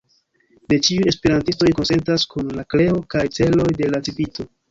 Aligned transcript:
Ne 0.71 0.77
ĉiuj 0.87 1.03
esperantistoj 1.11 1.69
konsentas 1.81 2.25
kun 2.33 2.49
la 2.61 2.65
kreo 2.75 2.97
kaj 3.15 3.23
celoj 3.39 3.71
de 3.83 3.93
la 3.95 4.01
Civito. 4.09 4.47